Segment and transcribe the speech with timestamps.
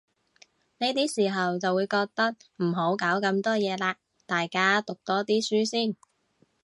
[0.79, 5.95] 呢啲時候就會覺得，唔好搞咁多嘢喇，大家讀多啲書先